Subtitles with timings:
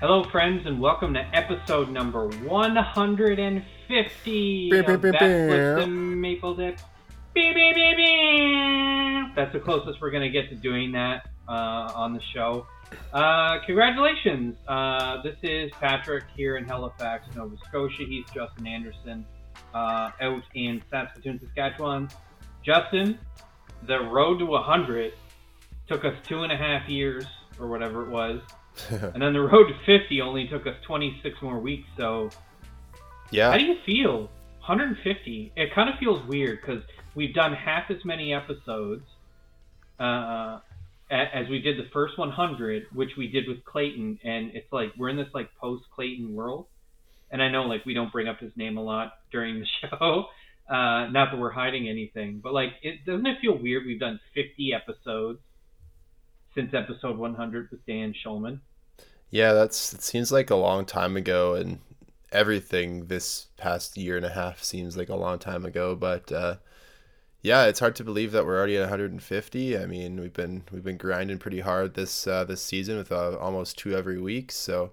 [0.00, 5.84] Hello, friends, and welcome to episode number 150 Beep, of beep, beep, Backwoods beep.
[5.84, 6.78] and Maple Dip.
[7.34, 9.34] Beep, beep, beep, beep.
[9.36, 12.66] That's the closest we're going to get to doing that uh, on the show.
[13.12, 14.56] Uh, congratulations.
[14.66, 18.04] Uh, this is Patrick here in Halifax, Nova Scotia.
[18.08, 19.26] He's Justin Anderson
[19.74, 22.08] uh, out in Saskatoon, Saskatchewan.
[22.64, 23.18] Justin,
[23.86, 25.12] the road to 100
[25.86, 27.26] took us two and a half years
[27.58, 28.40] or whatever it was.
[28.90, 31.88] And then the road to 50 only took us 26 more weeks.
[31.96, 32.30] So,
[33.30, 33.50] yeah.
[33.50, 34.30] how do you feel?
[34.66, 35.52] 150.
[35.56, 36.82] It kind of feels weird because
[37.14, 39.04] we've done half as many episodes
[39.98, 40.60] uh,
[41.10, 44.18] as we did the first 100, which we did with Clayton.
[44.22, 46.66] And it's like we're in this like post Clayton world.
[47.30, 50.26] And I know like we don't bring up his name a lot during the show.
[50.68, 53.84] Uh, not that we're hiding anything, but like, it doesn't it feel weird?
[53.86, 55.40] We've done 50 episodes
[56.54, 58.60] since episode 100 with Dan Schulman.
[59.30, 59.52] Yeah.
[59.52, 60.02] That's it.
[60.02, 61.80] Seems like a long time ago, and
[62.32, 65.94] everything this past year and a half seems like a long time ago.
[65.94, 66.56] But uh,
[67.42, 69.78] yeah, it's hard to believe that we're already at 150.
[69.78, 73.36] I mean, we've been we've been grinding pretty hard this uh, this season with uh,
[73.38, 74.52] almost two every week.
[74.52, 74.92] So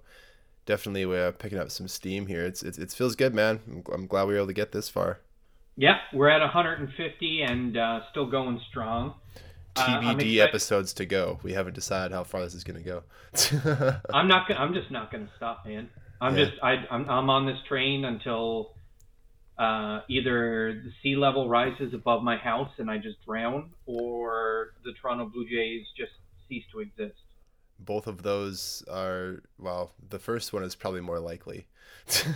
[0.66, 2.46] definitely we're picking up some steam here.
[2.46, 3.60] It's, it's it feels good, man.
[3.68, 5.20] I'm, I'm glad we were able to get this far.
[5.76, 9.14] Yeah, we're at 150 and uh, still going strong.
[9.78, 11.40] TBD episodes to go.
[11.44, 13.04] We haven't decided how far this is gonna go.
[14.14, 14.50] I'm not.
[14.52, 15.90] I'm just not going to stop, man.
[16.22, 16.46] I'm Yeah.
[16.46, 16.58] just.
[16.64, 17.10] I, I'm.
[17.10, 18.74] I'm on this train until
[19.58, 24.94] uh, either the sea level rises above my house and I just drown, or the
[25.02, 26.12] Toronto Blue Jays just
[26.48, 27.18] cease to exist.
[27.80, 29.94] Both of those are well.
[30.10, 31.68] The first one is probably more likely.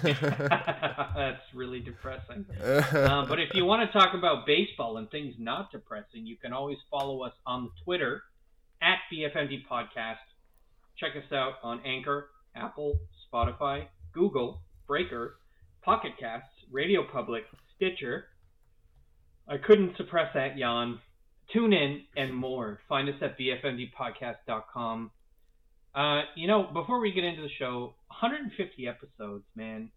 [0.03, 2.45] That's really depressing.
[3.01, 6.53] Uh, but if you want to talk about baseball and things not depressing, you can
[6.53, 8.23] always follow us on Twitter
[8.81, 10.17] at BFMD Podcast.
[10.97, 12.99] Check us out on Anchor, Apple,
[13.31, 15.37] Spotify, Google, Breaker,
[15.83, 17.43] Pocket Casts, Radio Public,
[17.75, 18.25] Stitcher.
[19.47, 20.99] I couldn't suppress that yawn.
[21.53, 22.79] Tune in and more.
[22.87, 25.11] Find us at bfmdpodcast.com.
[25.93, 29.91] Uh, you know, before we get into the show, 150 episodes, man.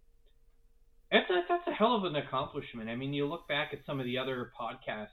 [1.12, 2.88] That's a, that's a hell of an accomplishment.
[2.91, 5.06] I mean, you look back at some of the other podcasts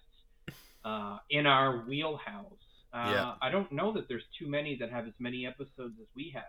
[0.84, 2.46] uh, in our wheelhouse.
[2.94, 3.34] Uh, Yeah.
[3.42, 6.44] I don't know that there's too many that have as many episodes as we have.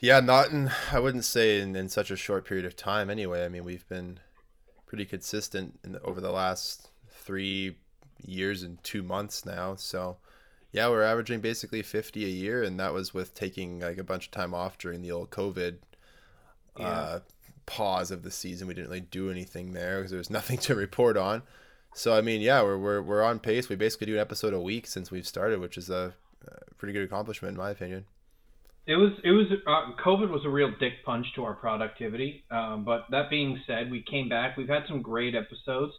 [0.00, 0.70] yeah, not in.
[0.92, 3.10] I wouldn't say in, in such a short period of time.
[3.10, 4.18] Anyway, I mean we've been
[4.86, 7.76] pretty consistent in the, over the last three
[8.24, 9.74] years and two months now.
[9.76, 10.18] So
[10.72, 14.26] yeah, we're averaging basically fifty a year, and that was with taking like a bunch
[14.26, 15.76] of time off during the old COVID
[16.78, 16.86] Yeah.
[16.86, 17.20] uh,
[17.66, 18.68] pause of the season.
[18.68, 21.42] We didn't really do anything there because there was nothing to report on.
[21.94, 23.68] So I mean, yeah, we're we're we're on pace.
[23.68, 26.14] We basically do an episode a week since we've started, which is a,
[26.46, 28.04] a pretty good accomplishment in my opinion.
[28.86, 32.44] It was it was uh, COVID was a real dick punch to our productivity.
[32.50, 34.56] Um, but that being said, we came back.
[34.56, 35.92] We've had some great episodes.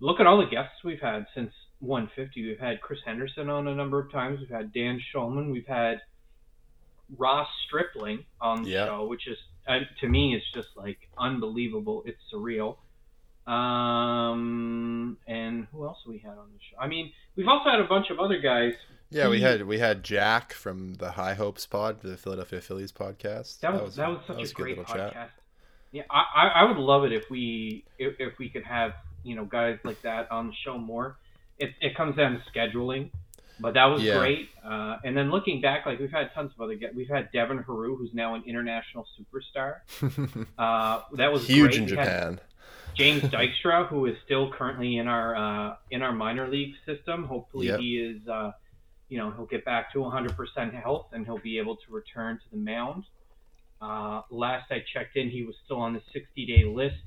[0.00, 2.46] Look at all the guests we've had since 150.
[2.46, 4.40] We've had Chris Henderson on a number of times.
[4.40, 5.50] We've had Dan Schulman.
[5.52, 6.00] We've had
[7.18, 8.86] Ross Stripling on the Yeah.
[8.86, 9.36] show, which is
[9.68, 12.02] uh, to me is just like unbelievable.
[12.06, 12.76] It's surreal.
[13.46, 16.76] Um, and who else we had on the show?
[16.80, 18.74] I mean, we've also had a bunch of other guys.
[19.10, 23.60] Yeah, we had we had Jack from the High Hopes Pod, the Philadelphia Phillies podcast.
[23.60, 25.12] That was that was such a good great little podcast.
[25.12, 25.30] chat.
[25.90, 29.36] Yeah, I, I I would love it if we if, if we could have you
[29.36, 31.18] know guys like that on the show more.
[31.64, 33.10] It it comes down to scheduling,
[33.60, 34.18] but that was Yeah.
[34.18, 34.48] great.
[34.64, 36.96] Uh, and then looking back, like we've had tons of other guests.
[36.96, 39.70] We've had Devin Haru, who's now an international superstar.
[40.58, 41.76] Uh, that was Huge great.
[41.78, 42.40] in We Japan.
[42.94, 47.24] James Dykstra, who is still currently in our uh, in our minor league system.
[47.24, 47.80] Hopefully, Yep.
[47.80, 48.52] he is, uh,
[49.08, 52.48] you know, he'll get back to 100% health and he'll be able to return to
[52.50, 53.04] the mound.
[53.80, 57.02] Uh, last I checked in, he was still on the 60 day list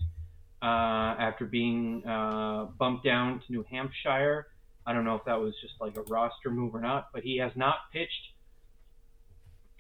[0.66, 4.48] after being uh, bumped down to New Hampshire.
[4.88, 7.38] I don't know if that was just like a roster move or not, but he
[7.38, 8.36] has not pitched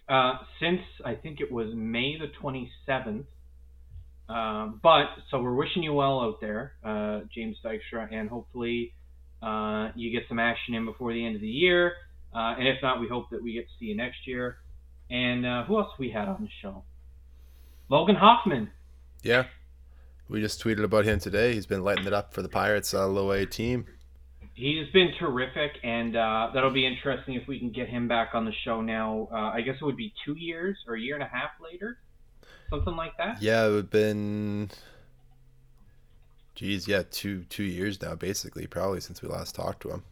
[0.07, 3.25] uh, since I think it was May the 27th.
[4.27, 8.93] Um, but so we're wishing you well out there, uh, James Dykstra, and hopefully
[9.41, 11.93] uh, you get some action in before the end of the year.
[12.33, 14.57] Uh, and if not, we hope that we get to see you next year.
[15.09, 16.83] And uh, who else we had on the show?
[17.89, 18.71] Logan Hoffman.
[19.21, 19.45] Yeah,
[20.27, 21.53] we just tweeted about him today.
[21.53, 23.85] He's been lighting it up for the Pirates uh, low A team.
[24.53, 28.45] He's been terrific, and uh, that'll be interesting if we can get him back on
[28.45, 29.27] the show now.
[29.31, 31.97] Uh, I guess it would be two years or a year and a half later,
[32.69, 33.41] something like that.
[33.41, 34.71] Yeah, it would been.
[36.55, 40.03] Geez, yeah, two two years now, basically, probably since we last talked to him.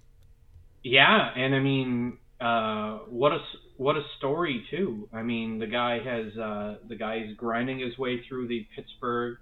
[0.83, 3.39] Yeah, and I mean, uh, what a
[3.77, 5.07] what a story too.
[5.13, 9.37] I mean, the guy has uh, the guy is grinding his way through the Pittsburgh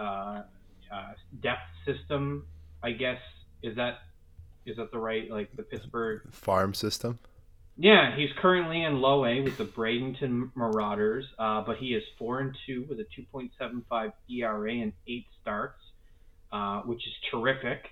[0.00, 0.42] uh,
[0.92, 1.12] uh,
[1.42, 2.46] depth system.
[2.82, 3.20] I guess
[3.62, 3.98] is that
[4.66, 7.18] is that the right like the Pittsburgh farm system?
[7.76, 12.40] Yeah, he's currently in low A with the Bradenton Marauders, uh, but he is four
[12.40, 15.80] and two with a 2.75 ERA and eight starts,
[16.52, 17.88] uh, which is terrific,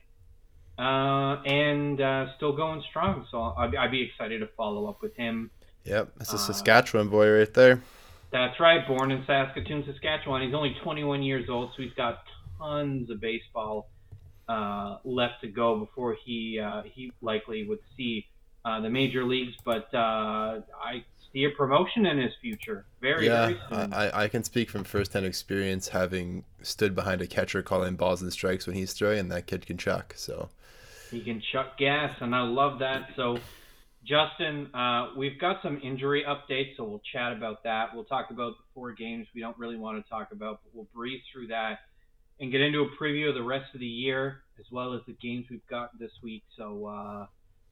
[0.78, 3.26] uh, and uh, still going strong.
[3.30, 5.50] So I'd, I'd, be excited to follow up with him.
[5.84, 7.80] Yep, it's a uh, Saskatchewan boy right there.
[8.30, 10.42] That's right, born in Saskatoon, Saskatchewan.
[10.42, 12.22] He's only 21 years old, so he's got
[12.58, 13.88] tons of baseball
[14.48, 16.62] uh, left to go before he
[16.94, 18.26] he likely would see
[18.64, 22.84] uh, the major leagues, but uh, I see a promotion in his future.
[23.00, 23.94] Very, yeah, very soon.
[23.94, 28.32] I, I can speak from firsthand experience having stood behind a catcher calling balls and
[28.32, 30.14] strikes when he's throwing, and that kid can chuck.
[30.16, 30.50] So
[31.10, 33.10] he can chuck gas, and I love that.
[33.16, 33.38] So.
[34.08, 37.94] Justin, uh, we've got some injury updates, so we'll chat about that.
[37.94, 40.88] We'll talk about the four games we don't really want to talk about, but we'll
[40.94, 41.80] breeze through that
[42.40, 45.12] and get into a preview of the rest of the year as well as the
[45.20, 46.42] games we've got this week.
[46.56, 47.26] So uh,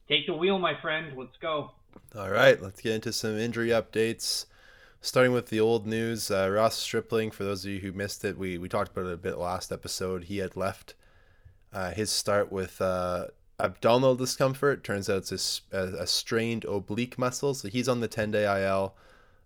[0.09, 1.17] Take the wheel, my friend.
[1.17, 1.73] Let's go.
[2.17, 4.47] All right, let's get into some injury updates.
[5.01, 7.31] Starting with the old news, uh, Ross Stripling.
[7.31, 9.73] For those of you who missed it, we we talked about it a bit last
[9.73, 10.25] episode.
[10.25, 10.95] He had left
[11.73, 13.27] uh, his start with uh,
[13.59, 14.85] abdominal discomfort.
[14.85, 18.95] Turns out it's a, a, strained oblique muscle, so he's on the 10 day IL.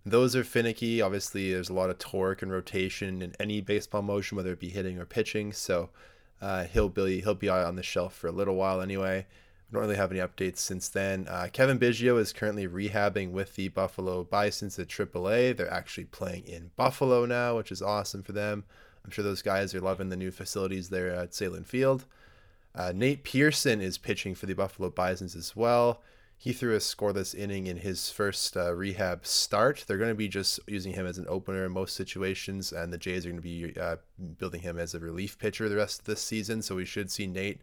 [0.05, 1.03] Those are finicky.
[1.03, 4.71] Obviously, there's a lot of torque and rotation in any baseball motion, whether it be
[4.71, 5.53] hitting or pitching.
[5.53, 5.91] So
[6.41, 9.27] uh, he'll be he'll be on the shelf for a little while anyway
[9.71, 11.29] I don't really have any updates since then.
[11.29, 15.57] Uh, Cavan Biggio is currently rehabbing with the Buffalo Bisons at AAA.
[15.57, 18.65] They're actually playing in Buffalo now, which is awesome for them.
[19.05, 22.05] I'm sure those guys are loving the new facilities there at Sahlen Field.
[22.75, 26.03] Uh, Nate Pearson is pitching for the Buffalo Bisons as well.
[26.37, 29.85] He threw a scoreless inning in his first uh, rehab start.
[29.87, 32.99] They're going to be just using him as an opener in most situations, and the
[32.99, 33.97] Jays are going to be uh,
[34.39, 36.63] building him as a relief pitcher the rest of this season.
[36.63, 37.61] So we should see Nate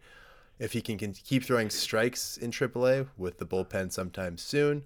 [0.58, 4.84] if he can, can keep throwing strikes in AAA with the bullpen sometime soon.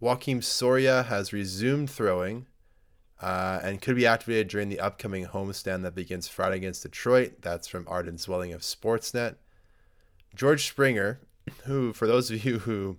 [0.00, 2.46] Joakim Soria has resumed throwing
[3.22, 7.34] uh, and could be activated during the upcoming homestand that begins Friday against Detroit.
[7.40, 9.36] That's from Arden Zwelling of Sportsnet.
[10.34, 11.20] George Springer,
[11.64, 12.98] who, for those of you who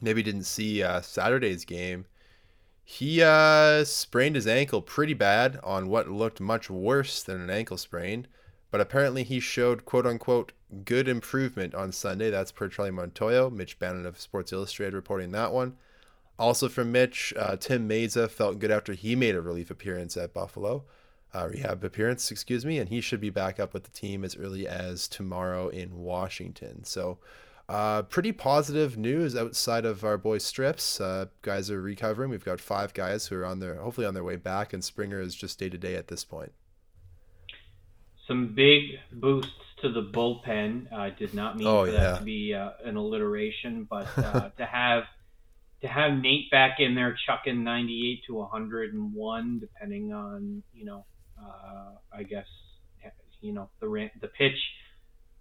[0.00, 2.06] maybe didn't see uh, Saturday's game,
[2.84, 7.76] he uh, sprained his ankle pretty bad on what looked much worse than an ankle
[7.76, 8.26] sprain.
[8.70, 10.52] But apparently he showed quote unquote
[10.84, 12.30] good improvement on Sunday.
[12.30, 15.76] That's per Charlie Montoyo, Mitch Bannon of Sports Illustrated reporting that one.
[16.42, 20.34] Also from Mitch, uh, Tim Mayza felt good after he made a relief appearance at
[20.34, 20.84] Buffalo,
[21.32, 24.36] uh, rehab appearance, excuse me, and he should be back up with the team as
[24.36, 26.82] early as tomorrow in Washington.
[26.82, 27.18] So,
[27.68, 31.00] uh, pretty positive news outside of our boy Strips.
[31.00, 32.28] Uh, guys are recovering.
[32.28, 35.20] We've got five guys who are on their hopefully on their way back, and Springer
[35.20, 36.52] is just day to day at this point
[38.26, 39.50] some big boosts
[39.82, 40.92] to the bullpen.
[40.92, 42.00] I did not mean oh, for yeah.
[42.00, 45.04] that to be uh, an alliteration, but uh, to have
[45.82, 51.04] to have Nate back in there chucking 98 to 101, depending on you know,
[51.40, 52.46] uh, I guess
[53.40, 54.58] you know the the pitch.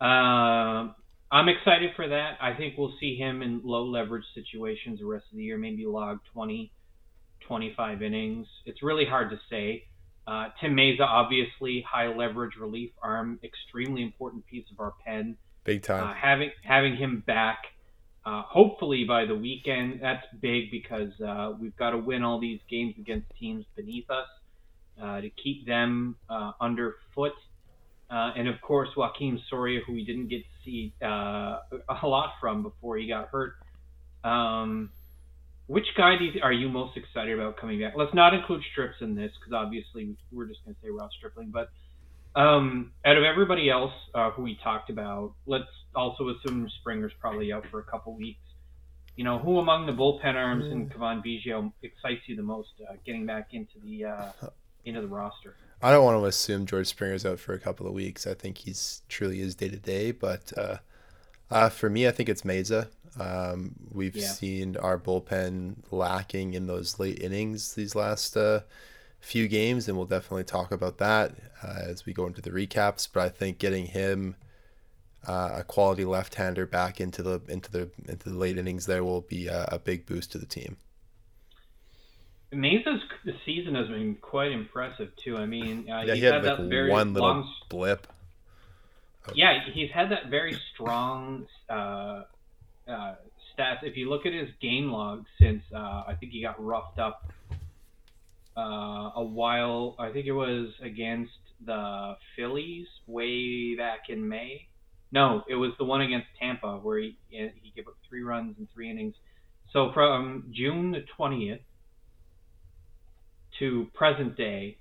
[0.02, 0.96] Um,
[1.32, 2.38] I'm excited for that.
[2.42, 5.86] I think we'll see him in low leverage situations the rest of the year, maybe
[5.86, 6.74] log 20,
[7.48, 8.48] 25 innings.
[8.66, 9.86] It's really hard to say.
[10.28, 15.38] Uh, Tim Mayza, obviously, high leverage relief arm, extremely important piece of our pen.
[15.64, 16.04] Big time.
[16.04, 17.60] Uh, having having him back,
[18.26, 22.60] uh, hopefully by the weekend, that's big because uh, we've got to win all these
[22.70, 24.28] games against teams beneath us
[25.02, 27.34] uh, to keep them uh, underfoot.
[28.10, 31.58] and of course, Joakim Soria, who we didn't get to see a
[32.04, 33.56] lot from before he got hurt.
[34.24, 34.92] Um,
[35.72, 37.94] which guy you, are you most excited about coming back?
[37.96, 41.50] Let's not include Strips in this because obviously we're just going to say Ross Stripling.
[41.50, 41.70] But
[42.36, 47.52] um, out of everybody else uh, who we talked about, let's also assume Springer's probably
[47.52, 48.40] out for a couple weeks.
[49.18, 50.72] You know, who among the bullpen arms mm.
[50.72, 54.32] and Cavan Biggio excites you the most uh, getting back into the uh,
[54.86, 55.56] into the roster?
[55.82, 58.26] I don't want to assume George Springer's out for a couple of weeks.
[58.26, 60.78] I think he's truly is day to day, but uh,
[61.50, 62.88] uh, for me, I think it's Mayza.
[63.20, 64.28] Um, we've yeah.
[64.28, 68.62] seen our bullpen lacking in those late innings these last uh,
[69.22, 71.32] few games, and we'll definitely talk about that
[71.64, 73.08] uh, as we go into the recaps.
[73.12, 74.36] But I think getting him
[75.28, 79.22] uh, a quality left-hander back into the into the into the late innings there will
[79.22, 80.78] be a, a big boost to the team.
[82.54, 83.02] Mayza's
[83.46, 85.38] season has been quite impressive too.
[85.38, 87.54] I mean, uh, yeah, he had, had like one little long...
[87.70, 88.08] blip.
[89.36, 92.24] Yeah, he's had that very strong uh,
[92.88, 93.16] uh,
[93.56, 93.84] stats.
[93.84, 97.32] If you look at his game log since uh, I think he got roughed up
[98.58, 99.96] uh, a while.
[100.00, 101.32] I think it was against
[101.66, 104.68] the Phillies way back in May.
[105.12, 108.68] No, it was the one against Tampa where he he gave up three runs in
[108.74, 109.16] three innings.
[109.74, 111.62] So from June the twentieth
[113.60, 114.78] to present day,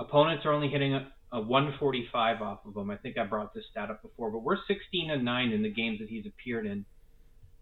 [0.00, 2.90] opponents are only hitting a, a 145 off of him.
[2.90, 5.70] I think I brought this stat up before, but we're 16 and nine in the
[5.70, 6.84] games that he's appeared in.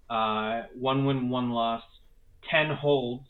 [0.09, 1.83] Uh, one win, one loss,
[2.51, 3.27] 10 holds,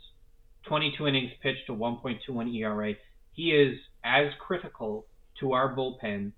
[0.67, 2.95] 22 innings pitched to 1.21 ERA.
[3.33, 5.07] He is as critical
[5.40, 6.33] to our bullpen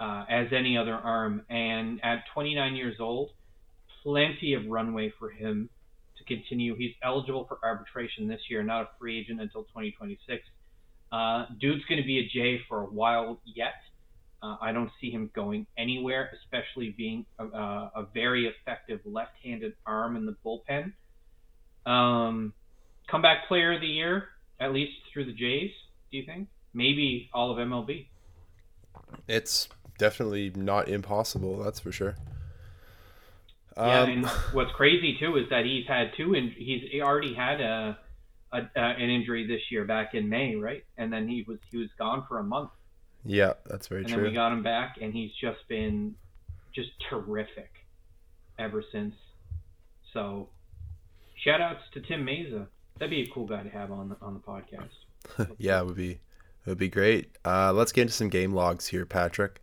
[0.00, 1.42] uh, as any other arm.
[1.50, 3.30] And at 29 years old,
[4.02, 5.68] plenty of runway for him
[6.16, 6.76] to continue.
[6.76, 10.42] He's eligible for arbitration this year, not a free agent until 2026.
[11.10, 13.74] Uh, dude's going to be a J for a while yet.
[14.42, 20.16] Uh, I don't see him going anywhere, especially being a, a very effective left-handed arm
[20.16, 20.92] in the bullpen.
[21.90, 22.52] Um,
[23.10, 24.28] comeback player of the year,
[24.60, 25.70] at least through the Jays.
[26.10, 26.48] Do you think?
[26.74, 28.06] Maybe all of MLB.
[29.26, 31.62] It's definitely not impossible.
[31.62, 32.16] That's for sure.
[33.76, 37.34] Yeah, um, and what's crazy too is that he's had two, and he's he already
[37.34, 37.98] had a,
[38.52, 40.84] a uh, an injury this year back in May, right?
[40.96, 42.70] And then he was he was gone for a month.
[43.24, 44.16] Yeah, that's very and true.
[44.18, 46.14] And then we got him back, and he's just been
[46.74, 47.70] just terrific
[48.58, 49.14] ever since.
[50.12, 50.48] So,
[51.36, 52.66] shout outs to Tim Mayza.
[52.98, 55.54] That'd be a cool guy to have on the on the podcast.
[55.58, 57.36] yeah, it would be it would be great.
[57.44, 59.62] Uh, let's get into some game logs here, Patrick.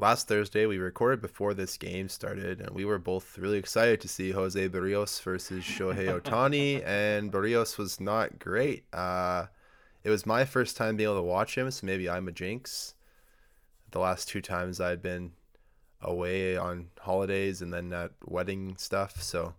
[0.00, 4.08] Last Thursday, we recorded before this game started, and we were both really excited to
[4.08, 8.84] see Jose Berrios versus Shohei Ohtani, and Berrios was not great.
[8.92, 9.46] Uh,
[10.04, 12.94] it was my first time being able to watch him, so maybe I'm a jinx.
[13.90, 15.32] The last two times I'd been
[16.00, 19.54] away on holidays and then at wedding stuff, so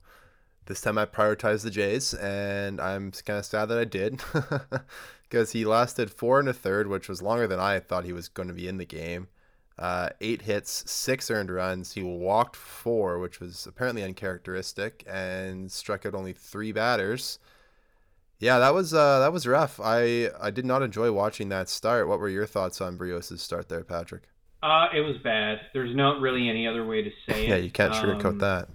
[0.69, 4.21] this time I prioritized the Jays, and I'm kind of sad that I did
[5.23, 8.29] because he lasted four and a third, which was longer than I thought he was
[8.29, 9.29] going to be in the game.
[9.79, 11.93] Uh, eight hits, six earned runs.
[11.93, 17.39] He walked four, which was apparently uncharacteristic, and struck out only three batters.
[18.37, 19.79] Yeah, that was uh, that was rough.
[19.83, 22.07] I I did not enjoy watching that start.
[22.07, 24.29] What were your thoughts on Berrios' start there, Patrick?
[24.61, 25.61] Uh, it was bad.
[25.73, 27.49] There's not really any other way to say it.
[27.49, 28.69] yeah, you can't sugarcoat um, that.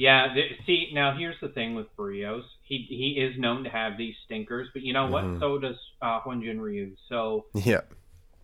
[0.00, 2.44] Yeah, th- see, now here's the thing with Berrios.
[2.62, 5.24] He he is known to have these stinkers, but you know what?
[5.24, 5.40] Mm-hmm.
[5.40, 6.96] So does uh, Hyun-Jin Ryu.
[7.10, 7.82] So yeah,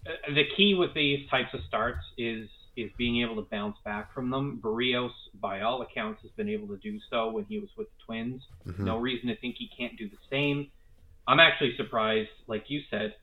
[0.07, 2.47] uh, the key with these types of starts is
[2.77, 4.61] is being able to bounce back from them.
[4.63, 8.05] Berrios, by all accounts, has been able to do so when he was with the
[8.05, 8.43] Twins.
[8.67, 8.85] Mm-hmm.
[8.85, 10.71] No reason to think he can't do the same.
[11.27, 13.15] I'm actually surprised, like you said,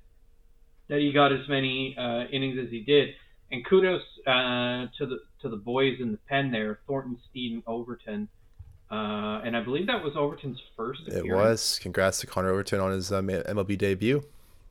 [0.87, 3.09] that he got as many uh, innings as he did.
[3.51, 7.63] And kudos uh, to the to the boys in the pen there, Thornton, Steed, and
[7.67, 8.27] Overton.
[8.91, 11.01] Uh, and I believe that was Overton's first.
[11.07, 11.27] Appearance.
[11.27, 11.79] It was.
[11.81, 14.23] Congrats to Connor Overton on his um, MLB debut.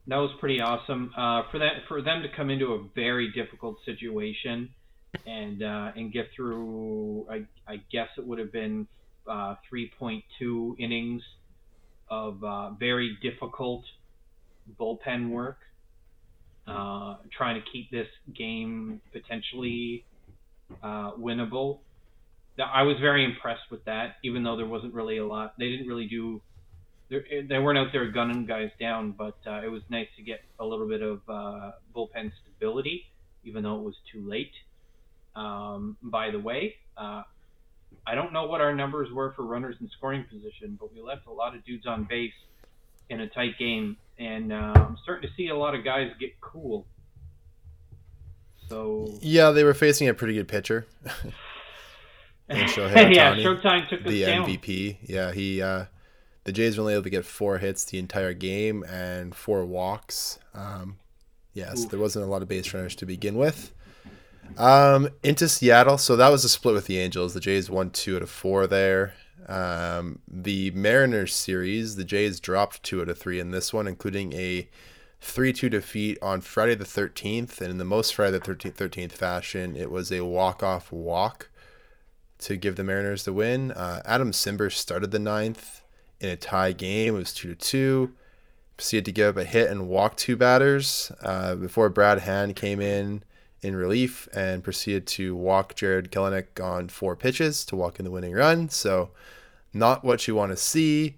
[0.08, 3.76] That was pretty awesome uh, for that for them to come into a very difficult
[3.86, 4.68] situation
[5.26, 7.26] and uh, and get through.
[7.30, 8.88] I, I guess it would have been
[9.28, 11.22] uh, 3.2 innings
[12.10, 13.84] of uh, very difficult
[14.78, 15.58] bullpen work
[16.66, 20.04] uh, trying to keep this game potentially
[20.82, 21.78] uh, winnable.
[22.58, 25.54] I was very impressed with that, even though there wasn't really a lot.
[25.58, 26.42] They didn't really do.
[27.08, 30.64] They weren't out there gunning guys down, but uh, it was nice to get a
[30.64, 33.06] little bit of uh, bullpen stability,
[33.44, 34.52] even though it was too late.
[35.34, 37.22] Um, by the way, uh,
[38.06, 41.26] I don't know what our numbers were for runners in scoring position, but we left
[41.26, 42.32] a lot of dudes on base
[43.10, 46.40] in a tight game, and uh, I'm starting to see a lot of guys get
[46.40, 46.86] cool.
[48.72, 50.86] So yeah, they were facing a pretty good pitcher.
[52.50, 54.46] Yeah, Showtime took the down.
[54.46, 54.98] MVP.
[55.02, 55.62] Yeah, he.
[55.62, 55.86] Uh,
[56.44, 60.38] the Jays were only able to get four hits the entire game and four walks.
[60.52, 60.98] Um,
[61.54, 61.90] yes, Oof.
[61.90, 63.72] there wasn't a lot of base runners to begin with.
[64.58, 67.32] Um, into Seattle, so that was a split with the Angels.
[67.32, 69.14] The Jays won two out of four there.
[69.48, 74.34] Um, the Mariners series, the Jays dropped two out of three in this one, including
[74.34, 74.68] a
[75.22, 77.60] 3 2 defeat on Friday the 13th.
[77.60, 81.48] And in the most Friday the 13th, 13th fashion, it was a walk off walk
[82.40, 83.70] to give the Mariners the win.
[83.70, 85.82] Uh, Adam Cimber started the ninth
[86.20, 87.14] in a tie game.
[87.14, 88.12] It was 2 to 2.
[88.76, 92.80] Proceeded to give up a hit and walk two batters uh, before Brad Hand came
[92.80, 93.22] in
[93.60, 98.10] in relief and proceeded to walk Jarred Kelenic on four pitches to walk in the
[98.10, 98.68] winning run.
[98.70, 99.10] So,
[99.72, 101.16] not what you want to see.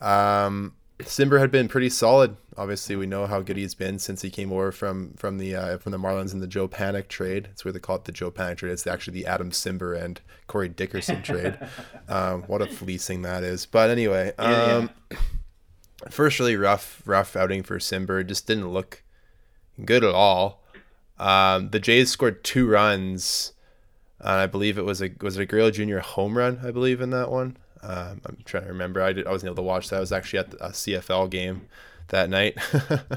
[0.00, 2.36] Um, Cimber had been pretty solid.
[2.56, 5.78] Obviously, we know how good he's been since he came over from from the uh,
[5.78, 7.48] from the Marlins in the Joe Panik trade.
[7.52, 8.72] It's where they call it the Joe Panik trade.
[8.72, 11.58] It's actually the Adam Cimber and Corey Dickerson trade.
[12.06, 13.64] Um, what a fleecing that is.
[13.64, 15.18] But anyway, um, yeah.
[16.10, 18.26] first really rough rough outing for Cimber.
[18.26, 19.02] Just didn't look
[19.82, 20.62] good at all.
[21.18, 23.52] Um, the Jays scored two runs.
[24.20, 25.98] Uh, I believe it was a was it a Gurriel Jr.
[25.98, 26.60] home run.
[26.62, 27.56] I believe in that one.
[27.84, 29.02] Um, I'm trying to remember.
[29.02, 29.96] I, did, I wasn't able to watch that.
[29.96, 31.68] I was actually at a CFL game
[32.08, 32.58] that night.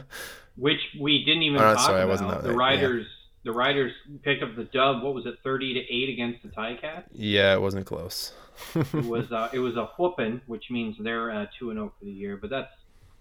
[0.57, 2.07] Which we didn't even oh, talk sorry, about.
[2.07, 3.05] I wasn't the Riders.
[3.05, 3.13] Yeah.
[3.43, 3.93] The Riders
[4.23, 5.03] picked up the dub.
[5.03, 7.03] What was it, thirty to eight against the Ticats?
[7.13, 8.33] Yeah, it wasn't close.
[8.75, 11.93] it was uh, it was a whooping, which means they're uh, two and zero oh
[11.97, 12.37] for the year.
[12.37, 12.71] But that's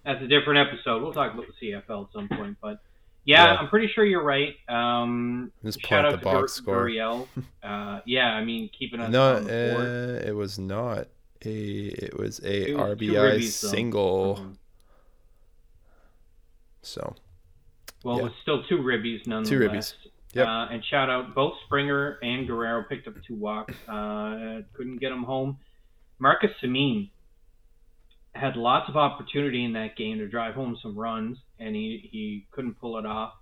[0.04, 1.02] that's a different episode.
[1.02, 2.56] We'll talk about the CFL at some point.
[2.60, 2.80] But
[3.24, 3.54] yeah, yeah.
[3.56, 4.54] I'm pretty sure you're right.
[4.68, 7.26] Um, Just shout out the to box Gur- score.
[7.62, 11.08] Uh, yeah, I mean keeping us no, uh, it was not
[11.44, 14.36] a it was a was RBI ribbies, single.
[14.36, 14.52] Mm-hmm.
[16.82, 17.16] So.
[18.04, 18.20] Well, yeah.
[18.20, 19.48] it was still two ribbies nonetheless.
[19.48, 19.94] Two ribbies.
[20.34, 20.46] Yep.
[20.46, 23.74] Uh, and shout out both Springer and Guerrero picked up two walks.
[23.88, 25.58] Uh, couldn't get them home.
[26.18, 27.10] Marcus Semien
[28.34, 32.46] had lots of opportunity in that game to drive home some runs, and he, he
[32.50, 33.32] couldn't pull it off.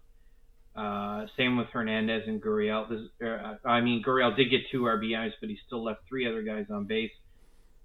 [0.76, 2.88] Uh, same with Hernandez and Gurriel.
[2.88, 6.42] This, uh, I mean, Gurriel did get two RBIs, but he still left three other
[6.42, 7.12] guys on base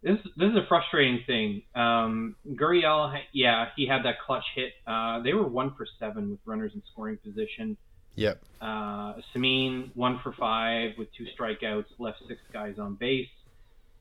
[0.02, 1.64] this this is a frustrating thing.
[1.76, 4.72] Um, Gurriel, yeah, he had that clutch hit.
[4.88, 7.78] Uh, they were one for seven with runners in scoring position.
[8.16, 8.42] Yep.
[8.62, 13.28] Uh, Semien one for five with two strikeouts, left six guys on base.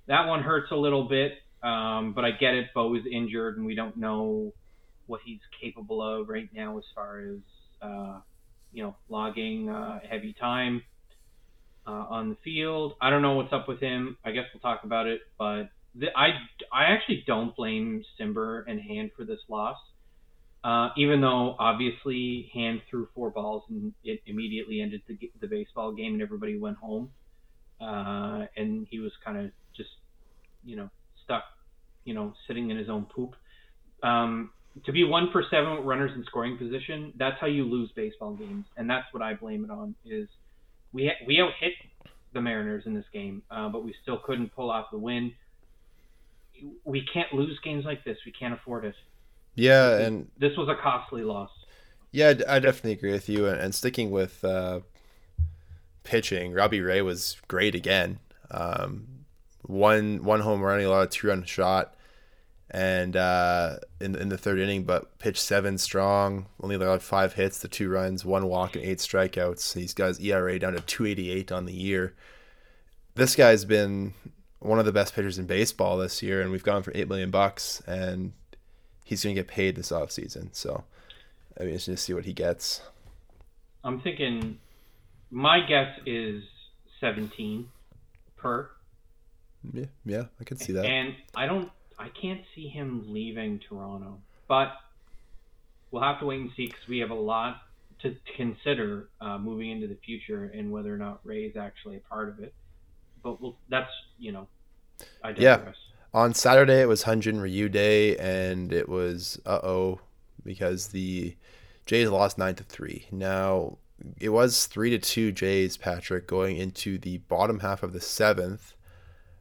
[0.07, 2.69] That one hurts a little bit, um, but I get it.
[2.75, 4.53] Bo is injured, and we don't know
[5.07, 7.39] what he's capable of right now as far as
[7.83, 8.21] uh,
[8.73, 10.83] you know logging uh, heavy time
[11.87, 12.95] uh, on the field.
[13.01, 14.17] I don't know what's up with him.
[14.25, 16.29] I guess we'll talk about it, but the, I,
[16.73, 19.77] I actually don't blame Cimber and Hand for this loss.
[20.65, 25.93] Uh, even though obviously Hand threw four balls and it immediately ended the, the baseball
[25.93, 27.11] game and everybody went home.
[27.81, 29.91] Uh, and he was kind of just,
[30.65, 30.91] you know,
[31.25, 31.45] stuck,
[32.05, 33.35] you know, sitting in his own poop.
[34.03, 34.51] Um,
[34.85, 38.35] to be one for seven with runners in scoring position, that's how you lose baseball
[38.35, 39.95] games, and that's what I blame it on.
[40.05, 40.29] Is
[40.93, 41.73] we we out hit
[42.33, 45.33] the Mariners in this game, uh, but we still couldn't pull off the win
[46.85, 48.19] we can't lose games like this.
[48.25, 48.95] We can't afford it.
[49.55, 51.51] Yeah, and this was a costly loss.
[52.13, 53.47] Yeah, I definitely agree with you.
[53.47, 54.81] And, and sticking with uh,
[56.05, 58.21] pitching, Robbie Ray was great again.
[58.51, 59.07] Um,
[59.63, 61.95] one one home run, a lot of two run shot,
[62.71, 66.47] and uh, in in the third inning, but pitched seven strong.
[66.63, 69.75] Only allowed five hits, the two runs, one walk, and eight strikeouts.
[69.75, 72.15] He's got his ERA down to two eighty eight on the year.
[73.17, 74.15] This guy's been
[74.61, 77.31] one of the best pitchers in baseball this year, and we've gone for eight million
[77.31, 78.33] bucks, and
[79.05, 80.49] he's going to get paid this offseason.
[80.53, 80.85] So,
[81.59, 82.83] I mean, it's just to see what he gets.
[83.85, 84.59] I'm thinking,
[85.31, 86.43] my guess is
[87.01, 87.69] 17
[88.37, 88.71] per.
[89.73, 90.85] Yeah, yeah, I can see that.
[90.85, 94.19] And I don't, I can't see him leaving Toronto,
[94.49, 94.73] but
[95.91, 97.63] we'll have to wait and see because we have a lot
[98.03, 101.97] to, to consider uh, moving into the future and whether or not Ray is actually
[101.97, 102.55] a part of it
[103.29, 104.49] but we'll, that's you know,
[105.23, 105.41] I digress.
[105.67, 105.73] Yeah.
[106.15, 110.01] On Saturday it was Hyun-Jin Ryu Day, and it was uh oh
[110.45, 111.37] because the
[111.85, 113.07] Jays lost nine to three.
[113.13, 113.77] Now
[114.19, 118.75] it was three to two Jays, Patrick, going into the bottom half of the seventh.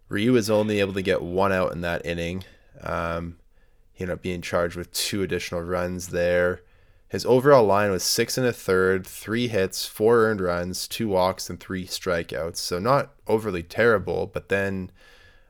[0.09, 2.43] Ryu was only able to get one out in that inning.
[2.81, 3.37] Um,
[3.93, 6.61] he ended up being charged with two additional runs there.
[7.09, 11.49] His overall line was six and a third, three hits, four earned runs, two walks,
[11.49, 12.57] and three strikeouts.
[12.57, 14.27] So not overly terrible.
[14.27, 14.91] But then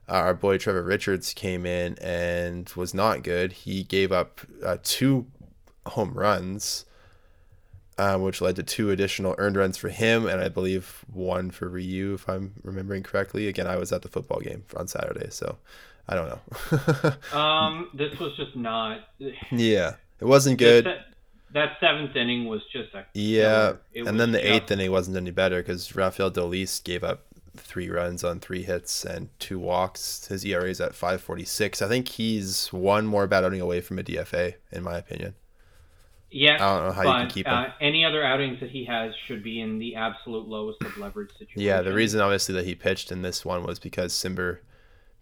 [0.08, 3.52] uh, our boy Trevor Richards came in and was not good.
[3.52, 5.26] He gave up uh, two
[5.86, 6.84] home runs,
[7.98, 11.68] uh, which led to two additional earned runs for him, and I believe one for
[11.68, 13.48] Ryu, if I'm remembering correctly.
[13.48, 15.58] Again, I was at the football game on Saturday, so
[16.08, 17.12] I don't know.
[17.38, 19.08] um, this was just not.
[19.50, 21.07] Yeah, it wasn't good that
[21.80, 24.50] seventh inning was just a yeah, and then the just...
[24.50, 27.24] eighth inning wasn't any better because Rafael Dolis gave up
[27.56, 30.26] three runs on three hits and two walks.
[30.26, 31.82] His ERA is at five forty six.
[31.82, 35.34] I think he's one more bad outing away from a DFA, in my opinion.
[36.30, 37.54] Yes, I don't know how but, you can keep him.
[37.54, 41.30] Uh, any other outings that he has should be in the absolute lowest of leverage
[41.32, 41.62] situation.
[41.62, 44.58] Yeah, the reason obviously that he pitched in this one was because Cimber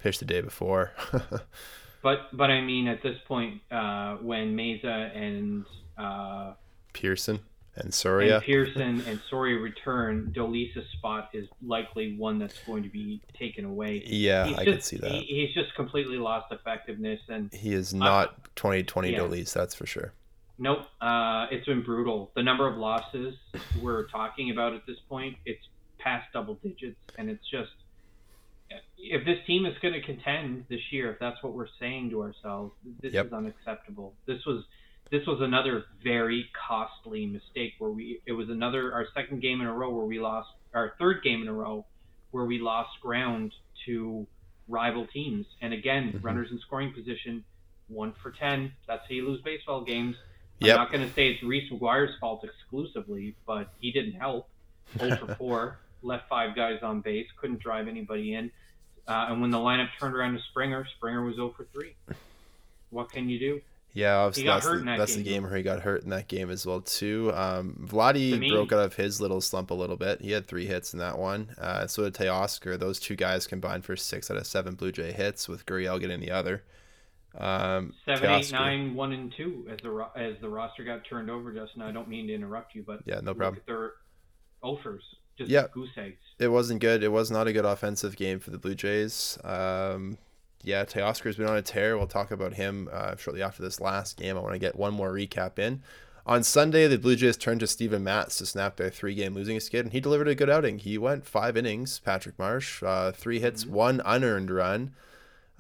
[0.01, 0.93] pitched the day before.
[2.03, 5.65] but but I mean, at this point, uh, when Mayza and
[5.99, 6.55] uh,
[6.93, 7.41] Pearson
[7.77, 8.37] and Soria.
[8.37, 13.65] And Pearson and Soria return, Dolis's spot is likely one that's going to be taken
[13.65, 14.03] away.
[14.07, 15.11] Yeah, he's I just, can see that.
[15.11, 19.19] He, he's just completely lost effectiveness, and he is not uh, 2020 yeah.
[19.19, 20.13] Dolis, that's for sure.
[20.59, 22.31] Nope, uh, it's been brutal.
[22.35, 23.35] The number of losses
[23.83, 25.63] we're talking about at this point, it's
[25.99, 27.71] past double digits, and it's just
[28.99, 32.23] if this team is going to contend this year, if that's what we're saying to
[32.23, 33.27] ourselves, this Yep.
[33.27, 34.15] is unacceptable.
[34.27, 34.65] This was
[35.11, 39.67] this was another very costly mistake where we it was another our second game in
[39.67, 41.85] a row where we lost our third game in a row
[42.33, 43.53] where we lost ground
[43.87, 44.27] to
[44.69, 45.47] rival teams.
[45.61, 46.25] And again, Mhm.
[46.25, 47.45] runners in scoring position,
[47.89, 48.73] one for ten.
[48.87, 50.17] That's how you lose baseball games.
[50.59, 50.77] Yep.
[50.77, 54.49] I'm not going to say it's Reese McGuire's fault exclusively, but he didn't help.
[54.99, 58.51] 0 for 4, left five guys on base, couldn't drive anybody in.
[59.07, 61.95] Uh, and when the lineup turned around to Springer, Springer was 0 for 3.
[62.91, 63.61] What can you do?
[63.97, 65.43] Yeah, obviously that's, the, that that's the game.
[65.45, 67.33] where he got hurt in that game as well too.
[67.35, 70.21] Um, Vladdy To broke out of his little slump a little bit.
[70.21, 71.49] He had three hits in that one.
[71.59, 72.79] Uh, so did Teoscar.
[72.79, 76.21] Those two guys combined for six out of seven Blue Jay hits, with Gurriel getting
[76.21, 76.63] the other.
[77.39, 81.31] Um, Seven, Teoscar- nine, one, and two as the ro- as the roster got turned
[81.31, 81.53] over.
[81.53, 83.63] Justin, I don't mean to interrupt you, but Yeah, no problem.
[83.67, 83.93] their
[84.63, 85.03] offers,
[85.39, 85.67] just Yeah.
[85.73, 86.17] goose eggs.
[86.39, 87.03] It wasn't good.
[87.03, 89.39] It was not a good offensive game for the Blue Jays.
[89.45, 90.19] Um,
[90.63, 91.97] yeah, Teoscar's been on a tear.
[91.97, 94.37] We'll talk about him uh, shortly after this last game.
[94.37, 95.83] I want to get one more recap in.
[96.27, 99.87] On Sunday, the Blue Jays turned to Steven Matz to snap their three-game losing skid,
[99.87, 100.81] and he delivered a good outing.
[100.81, 104.93] He went five innings, Patrick Marsh, uh, three hits, one unearned run,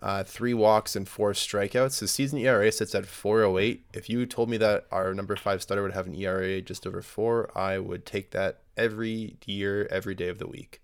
[0.01, 2.01] uh, three walks, and four strikeouts.
[2.01, 3.83] His season ERA sits at 4.08.
[3.95, 7.01] If you told me that our number five starter would have an ERA just over
[7.01, 10.83] four, I would take that every year, every day of the week.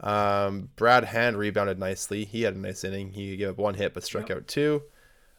[0.00, 2.24] Um, Brad Hand rebounded nicely.
[2.24, 3.12] He had a nice inning.
[3.12, 4.82] He gave up one hit but struck out two.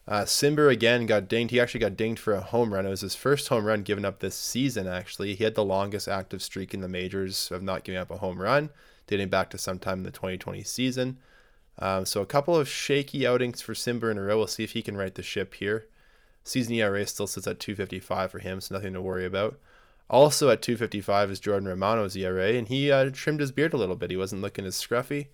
[0.06, 1.50] Uh, Cimber again got dinged.
[1.50, 2.86] He actually got dinged for a home run.
[2.86, 5.34] It was his first home run given up this season, actually.
[5.34, 8.40] He had the longest active streak in the majors of not giving up a home
[8.40, 8.70] run,
[9.06, 11.18] dating back to sometime in the 2020 season.
[11.78, 14.38] Um, so a couple of shaky outings for Cimber in a row.
[14.38, 15.86] We'll see if he can right the ship here.
[16.42, 19.58] Season ERA still sits at 255 for him, so nothing to worry about.
[20.10, 23.96] Also at 255 is Jordan Romano's ERA, and he uh, trimmed his beard a little
[23.96, 24.10] bit.
[24.10, 25.28] He wasn't looking as scruffy.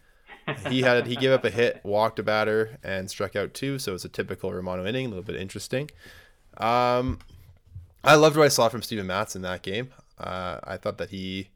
[0.69, 3.79] He had he gave up a hit, walked a batter, and struck out two.
[3.79, 5.91] So it's a typical Romano inning, a little bit interesting.
[6.59, 7.21] Um,
[8.03, 9.91] I loved what I saw from Steven Matz in that game.
[10.19, 11.49] Uh, I thought that he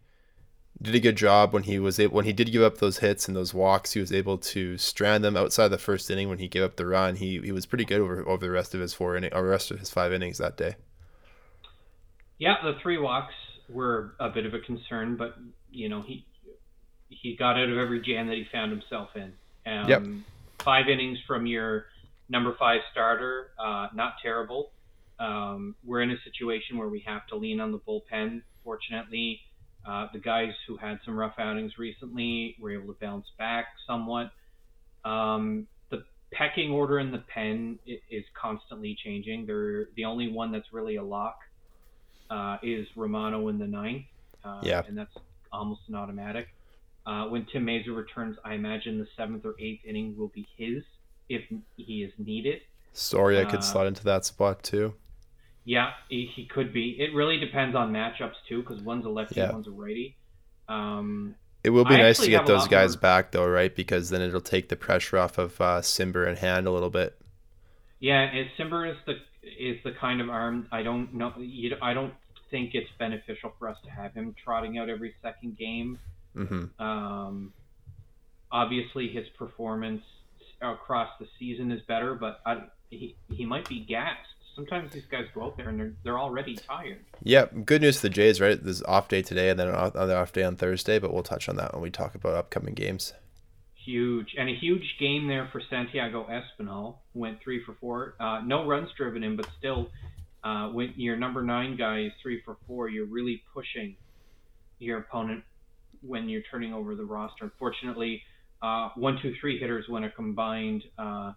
[0.80, 3.28] did a good job when he was able, when he did give up those hits
[3.28, 3.92] and those walks.
[3.92, 6.86] He was able to strand them outside the first inning when he gave up the
[6.86, 7.16] run.
[7.16, 9.70] He he was pretty good over over the rest of his four inning or rest
[9.70, 10.76] of his five innings that day.
[12.38, 13.34] Yeah, the three walks
[13.68, 15.36] were a bit of a concern, but
[15.70, 16.24] you know he
[17.08, 19.32] he got out of every jam that he found himself in.
[19.66, 20.02] Um, Yep.
[20.64, 21.86] Five innings from your
[22.28, 24.70] number five starter, uh, not terrible.
[25.18, 28.42] Um, we're in a situation where we have to lean on the bullpen.
[28.64, 29.40] Fortunately,
[29.86, 34.30] uh, the guys who had some rough outings recently were able to bounce back somewhat.
[35.04, 39.46] Um, the pecking order in the pen is constantly changing.
[39.46, 41.38] They're the only one that's really a lock
[42.30, 44.04] uh, is Romano in the ninth.
[44.44, 44.82] Uh, Yeah.
[44.86, 45.14] And that's
[45.52, 46.48] almost an automatic.
[47.06, 50.82] Uh, when Tim Mayza returns, I imagine the seventh or eighth inning will be his
[51.28, 51.42] if
[51.76, 52.60] he is needed.
[52.92, 54.94] Sorry, I could slot into that spot too.
[55.64, 56.96] Yeah, he, he could be.
[56.98, 59.52] It really depends on matchups too, because one's a lefty, Yeah.
[59.52, 60.16] one's a righty.
[60.68, 63.74] Um, It will be I nice to get those guys more- back though, right?
[63.74, 67.18] Because then it'll take the pressure off of uh, Cimber and Hand a little bit.
[68.00, 69.14] yeah, and Simber is the
[69.58, 71.32] is the kind of arm I don't know.
[71.38, 72.14] You, I don't
[72.50, 75.98] think it's beneficial for us to have him trotting out every second game.
[76.34, 77.52] hmm Um,
[78.50, 80.02] obviously, his performance
[80.60, 84.28] across the season is better, but I, he he might be gassed.
[84.54, 87.04] Sometimes these guys go out there and they're they're already tired.
[87.22, 88.62] Yeah, good news for the Jays, right?
[88.62, 91.56] There's off day today and then another off day on Thursday, but we'll touch on
[91.56, 93.12] that when we talk about upcoming games.
[93.88, 96.96] Huge and a huge game there for Santiago Espinal.
[97.14, 98.16] Went three for four.
[98.20, 99.88] Uh, no runs driven in, but still,
[100.44, 103.96] uh, when your number nine guy is three for four, you're really pushing
[104.78, 105.42] your opponent
[106.02, 107.44] when you're turning over the roster.
[107.44, 108.22] Unfortunately,
[108.60, 111.32] uh, one, two, three hitters went a combined uh,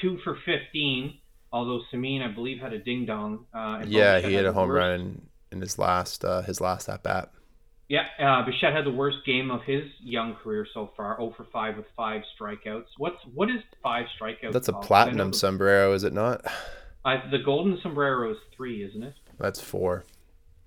[0.00, 1.18] two for fifteen.
[1.52, 3.44] Although Semien, I believe, had a ding dong.
[3.52, 7.02] Uh, Yeah, he had a home run in, in his last uh, his last at
[7.02, 7.30] bat.
[7.90, 11.16] Yeah, uh, Bichette had the worst game of his young career so far.
[11.16, 12.84] 0 for 5 with five strikeouts.
[12.98, 14.52] What's what is five strikeouts?
[14.52, 14.82] That's a called?
[14.82, 16.44] 'Cause platinum the- sombrero, is it not?
[17.04, 19.14] I, the golden sombrero is three, isn't it?
[19.38, 20.04] That's four.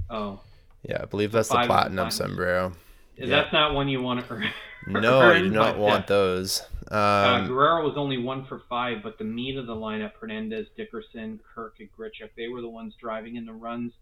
[0.09, 0.41] Oh,
[0.81, 2.73] Yeah, I believe that's the five the platinum sombrero.
[3.15, 3.27] Yeah.
[3.27, 4.49] that's not one you want to earn.
[4.87, 6.61] No, I do not want uh, those.
[6.91, 10.67] Uh, Um, Guerrero was only one for five, but the meat of the lineup, Hernandez,
[10.75, 13.93] Dickerson, Kirk, and Grichuk, they were the ones driving in the runs.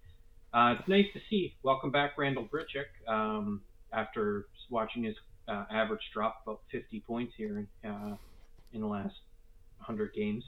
[0.54, 1.56] Uh, it's nice to see.
[1.64, 3.12] Welcome back, Randall Grichuk.
[3.12, 3.62] Um,
[3.94, 5.16] after watching his
[5.48, 8.16] uh, average drop about 50 points here uh,
[8.74, 9.16] in the last
[9.78, 10.44] 100 games.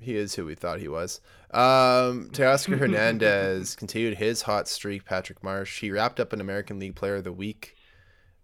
[0.00, 1.20] He is who we thought he was.
[1.52, 5.04] Um, Teoscar Hernandez continued his hot streak.
[5.04, 5.80] Patrick Marsh.
[5.80, 7.76] He wrapped up an American League Player of the Week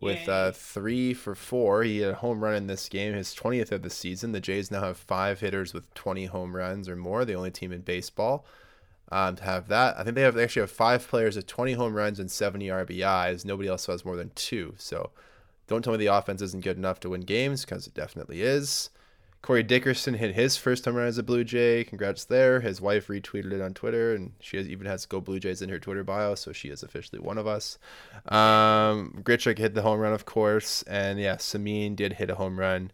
[0.01, 1.83] with uh, three for four.
[1.83, 4.33] He had a home run in this game, his 20th of the season.
[4.33, 7.73] The Jays now have five hitters with 20 home runs or more, the only team
[7.73, 8.47] in baseball
[9.11, 9.99] um, to have that.
[9.99, 12.67] I think they have they actually have five players with 20 home runs and 70
[12.69, 13.45] RBIs.
[13.45, 14.75] Nobody else has more than two.
[14.79, 15.11] So
[15.67, 18.91] don't tell me the offense isn't good enough to win games because it definitely is.
[19.43, 21.83] Corey Dickerson hit his first home run as a Blue Jay.
[21.85, 22.61] Congrats there.
[22.61, 25.71] His wife retweeted it on Twitter, and she has, even has Go Blue Jays in
[25.71, 27.79] her Twitter bio, so she is officially one of us.
[28.27, 32.61] Um, Grichuk hit the home run, of course, and yeah, Semien did hit a home
[32.61, 32.93] run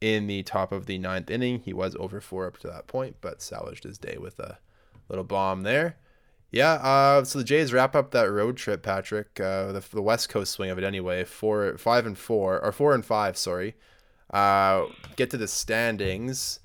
[0.00, 1.60] in the top of the ninth inning.
[1.64, 4.58] He was over four up to that point, but salvaged his day with a
[5.10, 5.96] little bomb there.
[6.52, 9.38] Yeah, uh, so the Jays wrap up that road trip, Patrick.
[9.38, 11.24] Uh, the, the West Coast swing of it, anyway.
[11.24, 13.36] Four, five, and four, or four and five.
[13.36, 13.76] Sorry.
[14.32, 16.58] Uh, get to the standings.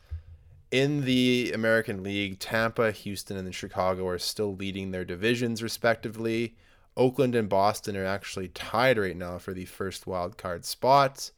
[0.72, 6.56] In the American League, Tampa, Houston, and Chicago are still leading their divisions respectively.
[6.98, 11.32] Oakland and Boston are actually tied right now for the first wild card spot.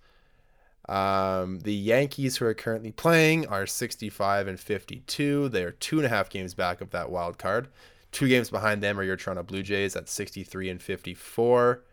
[0.88, 5.50] Um, the Yankees, who are currently playing, are 65 and 52.
[5.50, 7.68] They are two and a half games back of that wild card.
[8.12, 11.84] Two games behind them are your Toronto Blue Jays at 63 and 54.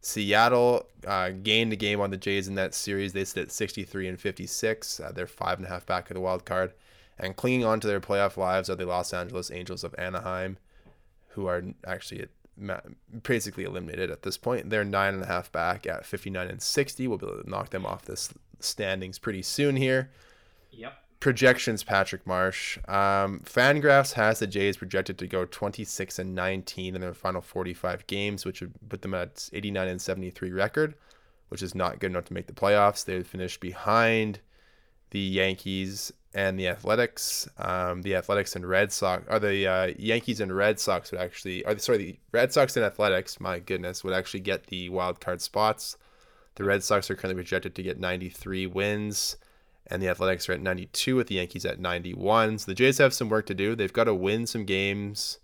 [0.00, 3.12] Seattle uh, gained a game on the Jays in that series.
[3.12, 5.00] They sit at 63 and 56.
[5.00, 6.72] Uh, they're five and a half back of the wild card.
[7.18, 10.56] And clinging on to their playoff lives are the Los Angeles Angels of Anaheim,
[11.30, 12.26] who are actually
[13.22, 14.70] basically eliminated at this point.
[14.70, 17.08] They're nine and a half back at 59 and 60.
[17.08, 20.10] We'll be able to knock them off this standings pretty soon here.
[20.72, 22.78] Yep projections, Patrick Marsh.
[22.88, 28.06] Um, Fangraphs has the Jays projected to go 26 and 19 in their final 45
[28.06, 30.94] games, which would put them at 89 and 73 record,
[31.48, 33.04] which is not good enough to make the playoffs.
[33.04, 34.40] They would finish behind
[35.10, 37.48] the Yankees and the Athletics.
[37.58, 41.64] Um, the Athletics and Red Sox, are the uh, Yankees and Red Sox would actually,
[41.64, 45.42] are sorry, the Red Sox and Athletics, my goodness, would actually get the wild card
[45.42, 45.96] spots.
[46.54, 49.36] The Red Sox are currently projected to get 93 wins
[49.88, 52.58] and the Athletics are at 92 with the Yankees at 91.
[52.58, 53.74] So the Jays have some work to do.
[53.74, 55.38] They've got to win some games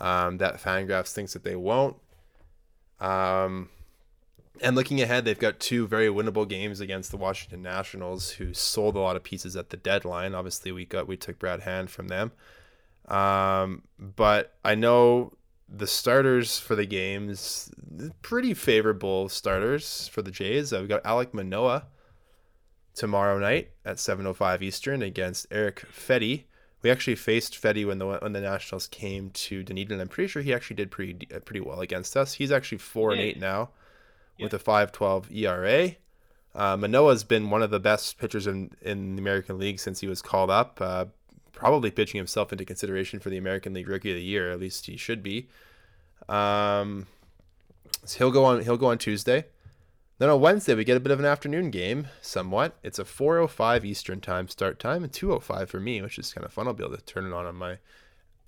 [0.00, 1.96] um, that Fangraphs thinks that they won't.
[3.00, 3.68] Um,
[4.60, 8.96] and looking ahead, they've got two very winnable games against the Washington Nationals, who sold
[8.96, 10.34] a lot of pieces at the deadline.
[10.34, 12.32] Obviously, we got we took Brad Hand from them,
[13.08, 15.32] um, but I know
[15.68, 17.70] the starters for the games
[18.22, 20.72] pretty favorable starters for the Jays.
[20.72, 21.86] We got Alek Manoah
[22.94, 26.44] tomorrow night at 7:05 Eastern against Erick Fedde.
[26.82, 30.00] We actually faced Fedde when the when the Nationals came to Dunedin.
[30.00, 32.34] I'm pretty sure he actually did pretty pretty well against us.
[32.34, 33.18] He's actually four yeah.
[33.18, 33.70] and eight now,
[34.38, 34.44] yeah.
[34.44, 35.96] with a 5.12 ERA.
[36.56, 40.06] Uh, Manoah's been one of the best pitchers in in the American League since he
[40.06, 40.80] was called up.
[40.80, 41.04] Uh,
[41.52, 44.50] probably pitching himself into consideration for the American League Rookie of the Year.
[44.50, 45.48] At least he should be.
[46.28, 47.06] Um,
[48.04, 48.62] so he'll go on.
[48.62, 49.44] He'll go on Tuesday.
[50.18, 52.78] Then on Wednesday we get a bit of an afternoon game, somewhat.
[52.82, 56.54] It's a 4:05 Eastern time start time and 2:05 for me, which is kind of
[56.54, 56.66] fun.
[56.66, 57.78] I'll be able to turn it on on my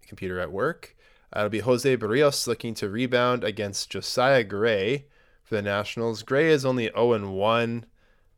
[0.06, 0.96] computer at work.
[1.30, 5.04] Uh, it'll be Jose Berrios looking to rebound against Josiah Gray
[5.48, 6.22] for the Nationals.
[6.22, 7.86] Gray is only 0 and 1.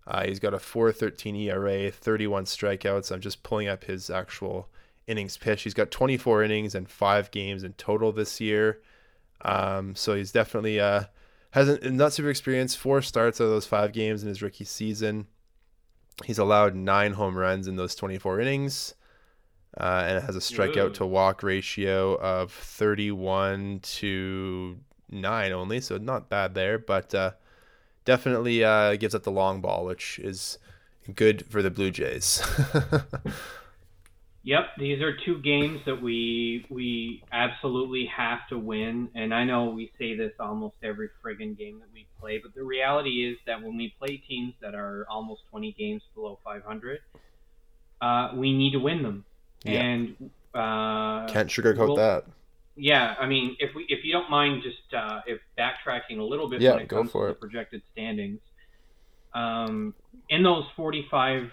[0.07, 3.13] Uh, he's got a 4.13 ERA, 31 strikeouts.
[3.13, 4.69] I'm just pulling up his actual
[5.07, 5.63] innings pitch.
[5.63, 8.81] He's got 24 innings and five games in total this year.
[9.43, 11.05] Um, so he's definitely uh,
[11.51, 12.79] hasn't not super experienced.
[12.79, 15.27] Four starts out of those five games in his rookie season.
[16.25, 18.95] He's allowed nine home runs in those 24 innings,
[19.79, 24.79] uh, and has a strikeout to walk ratio of 31 to
[25.11, 26.79] nine only, so not bad there.
[26.79, 27.33] But uh,
[28.05, 30.59] definitely uh, gives up the long ball, which is
[31.15, 32.43] good for the Blue Jays.
[34.43, 39.67] Yep, these are two games that we we absolutely have to win, and I know
[39.67, 43.63] we say this almost every friggin' game that we play, but the reality is that
[43.63, 47.01] when we play teams that are almost 20 games below 500,
[48.01, 49.27] uh, we need to win them,
[49.63, 49.83] yeah.
[49.83, 52.25] and uh, can't sugarcoat we'll, that.
[52.77, 56.49] Yeah, I mean, if we if you don't mind just uh, if backtracking a little
[56.49, 57.29] bit yeah, when it comes to it.
[57.29, 58.41] the projected standings,
[59.35, 59.95] um,
[60.29, 61.51] in those 45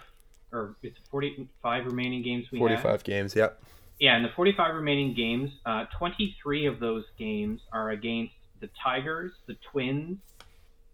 [0.51, 3.03] or it's 45 remaining games we 45 have.
[3.03, 3.61] games, yep.
[3.99, 9.31] Yeah, in the 45 remaining games, uh, 23 of those games are against the Tigers,
[9.47, 10.17] the Twins,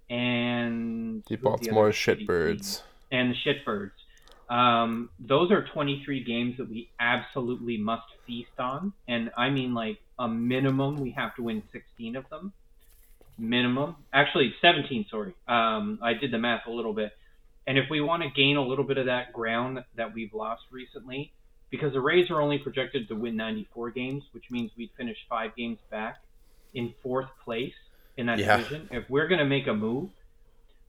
[0.09, 2.81] and the Baltimore the Shitbirds.
[3.11, 3.91] And the Shitbirds.
[4.49, 9.99] Um, those are 23 games that we absolutely must feast on, and I mean like
[10.19, 10.97] a minimum.
[10.97, 12.53] We have to win 16 of them,
[13.37, 13.95] minimum.
[14.13, 15.07] Actually, 17.
[15.09, 17.13] Sorry, um, I did the math a little bit.
[17.65, 20.63] And if we want to gain a little bit of that ground that we've lost
[20.69, 21.31] recently,
[21.69, 25.55] because the Rays are only projected to win 94 games, which means we'd finish five
[25.55, 26.21] games back
[26.73, 27.73] in fourth place
[28.17, 28.57] in that yeah.
[28.57, 28.89] division.
[28.91, 30.09] If we're going to make a move,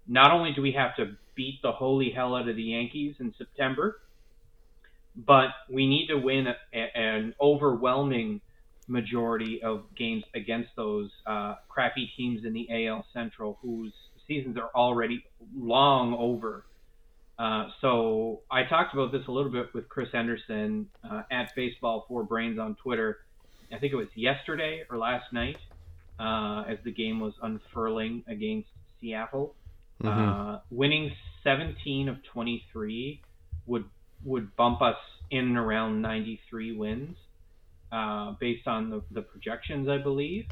[0.06, 3.34] not only do we have to beat the holy hell out of the Yankees in
[3.36, 4.00] September,
[5.16, 8.40] but we need to win a, a, an overwhelming
[8.86, 13.92] majority of games against those uh, crappy teams in the AL Central whose
[14.26, 15.24] seasons are already
[15.56, 16.64] long over.
[17.38, 22.04] Uh, so I talked about this a little bit with Chris Henderson uh, at Baseball
[22.08, 23.18] for Brains on Twitter.
[23.72, 25.56] I think it was yesterday or last night
[26.20, 28.68] uh, as the game was unfurling against
[29.00, 29.54] Seattle.
[30.04, 30.50] Mm-hmm.
[30.54, 31.12] Uh, winning
[31.42, 33.20] 17 of 23
[33.66, 33.84] would
[34.24, 34.96] would bump us
[35.30, 37.16] in and around 93 wins
[37.92, 40.46] uh, based on the, the projections, I believe.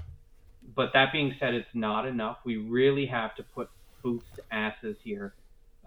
[0.76, 2.38] But that being said, it's not enough.
[2.44, 3.70] We really have to put
[4.02, 5.34] boots to asses here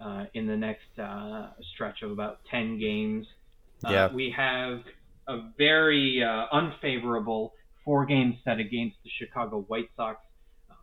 [0.00, 3.26] uh, in the next uh, stretch of about 10 games.
[3.84, 4.12] Uh, yeah.
[4.12, 4.80] We have
[5.28, 10.20] a very uh, unfavorable four game set against the Chicago White Sox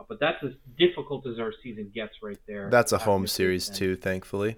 [0.08, 2.70] but that's as difficult as our season gets right there.
[2.70, 4.58] That's a home series too, thankfully.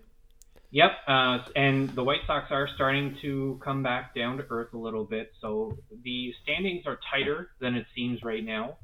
[0.71, 4.77] Yep, uh, and the White Sox are starting to come back down to earth a
[4.77, 5.31] little bit.
[5.39, 8.75] So the standings are tighter than it seems right now.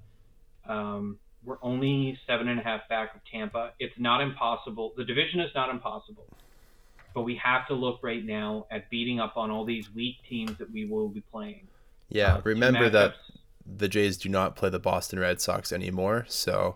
[0.68, 3.74] Um, we're only seven and a half back of Tampa.
[3.80, 4.94] It's not impossible.
[4.96, 6.26] The division is not impossible,
[7.14, 10.58] but we have to look right now at beating up on all these weak teams
[10.60, 11.68] that we will be playing.
[12.10, 13.16] Yeah, uh, remember that
[13.78, 16.26] the Jays do not play the Boston Red Sox anymore.
[16.28, 16.76] So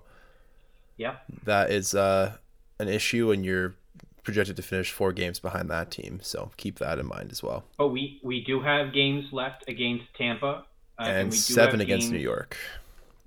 [0.97, 2.38] yeah, that is uh,
[2.79, 3.75] an issue, and you're
[4.23, 6.19] projected to finish four games behind that team.
[6.21, 7.63] So keep that in mind as well.
[7.77, 10.65] But we we do have games left against Tampa
[10.99, 12.58] uh, and, and seven against New York.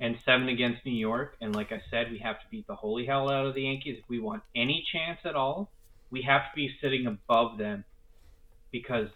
[0.01, 1.37] And seven against New York.
[1.41, 3.99] And like I said, we have to beat the holy hell out of the Yankees
[3.99, 5.71] if we want any chance at all.
[6.11, 7.85] We have to be sitting above them
[8.71, 9.09] because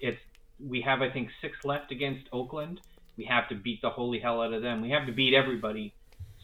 [0.00, 0.18] it's
[0.60, 2.80] we have I think six left against Oakland
[3.16, 4.82] we have to beat the holy hell out of them.
[4.82, 5.94] We have to beat everybody.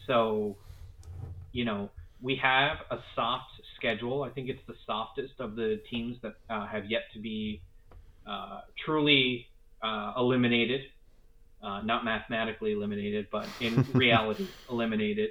[0.07, 0.59] So,
[1.53, 4.23] you know, we have a soft schedule.
[4.23, 7.63] I think it's the softest of the teams that uh, have yet to be
[8.27, 9.49] uh, truly
[9.83, 10.83] uh, eliminated.
[11.63, 15.31] Uh, not mathematically eliminated, but in reality eliminated.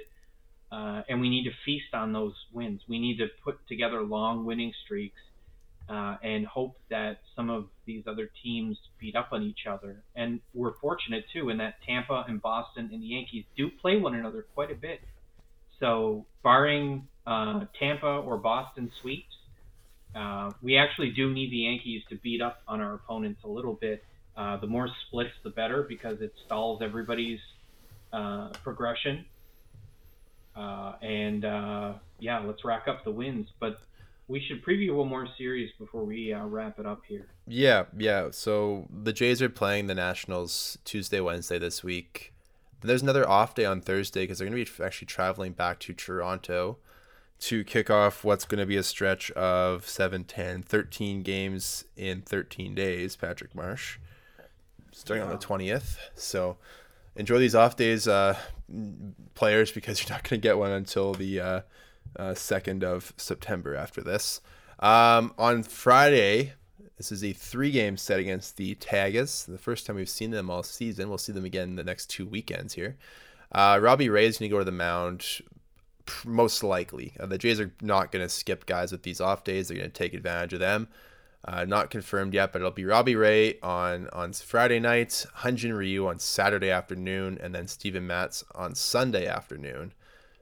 [0.70, 2.80] Uh, and we need to feast on those wins.
[2.88, 5.20] We need to put together long winning streaks
[5.90, 10.02] uh, and hope that some of these other teams beat up on each other.
[10.14, 14.14] And we're fortunate too in that Tampa and Boston and the Yankees do play one
[14.14, 15.00] another quite a bit.
[15.80, 19.34] So, barring uh, Tampa or Boston sweeps,
[20.14, 23.74] uh, we actually do need the Yankees to beat up on our opponents a little
[23.74, 24.04] bit.
[24.36, 27.40] Uh, the more splits, the better because it stalls everybody's
[28.12, 29.24] uh, progression.
[30.54, 31.42] Uh, and
[32.20, 33.48] yeah, let's rack up the wins.
[33.58, 33.80] But
[34.30, 37.26] we should preview one more series before we uh, wrap it up here.
[37.48, 38.28] Yeah, yeah.
[38.30, 42.32] So the Jays are playing the Nationals Tuesday, Wednesday this week.
[42.80, 45.92] There's another off day on Thursday because they're going to be actually traveling back to
[45.92, 46.78] Toronto
[47.40, 52.22] to kick off what's going to be a stretch of 7, 10, 13 games in
[52.22, 53.98] 13 days, Patrick Marsh,
[54.92, 55.32] starting wow.
[55.32, 55.96] on the 20th.
[56.14, 56.56] So
[57.16, 58.36] enjoy these off days, uh,
[59.34, 61.40] players, because you're not going to get one until the.
[61.40, 61.60] Uh,
[62.18, 64.40] uh, 2nd of September after this.
[64.78, 66.54] Um, on Friday,
[66.96, 69.44] this is a three game set against the Tigers.
[69.44, 71.08] The first time we've seen them all season.
[71.08, 72.96] We'll see them again the next two weekends here.
[73.52, 75.26] Uh, Robbie Ray is going to go to the mound,
[76.24, 77.14] most likely.
[77.18, 79.68] Uh, the Jays are not going to skip guys with these off days.
[79.68, 80.88] They're going to take advantage of them.
[81.42, 86.06] Uh, not confirmed yet, but it'll be Robbie Ray on, on Friday night, Hyun-Jin Ryu
[86.06, 89.94] on Saturday afternoon, and then Steven Matz on Sunday afternoon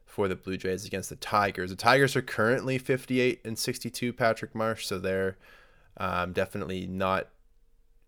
[0.08, 1.70] for the Blue Jays against the Tigers.
[1.70, 5.36] The Tigers are currently 58 and 62, Patrick Marsh, so they're
[5.96, 7.28] um, definitely not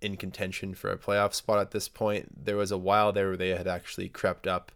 [0.01, 2.45] in contention for a playoff spot at this point.
[2.45, 4.73] There was a while there where they had actually crept up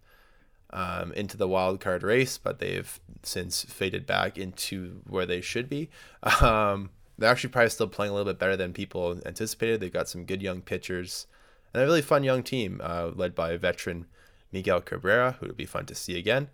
[0.70, 5.68] um, into the wild card race, but they've since faded back into where they should
[5.68, 5.90] be.
[6.40, 9.80] Um, they're actually probably still playing a little bit better than people anticipated.
[9.80, 11.26] They've got some good young pitchers
[11.72, 14.06] and a really fun young team uh, led by veteran
[14.52, 16.48] Miguel Cabrera, who would be fun to see again.